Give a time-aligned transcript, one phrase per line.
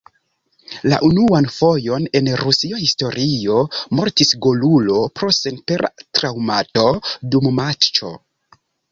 [0.91, 3.57] La unuan fojon en rusia historio
[3.99, 6.87] mortis golulo pro senpera traŭmato
[7.35, 8.11] dum matĉo.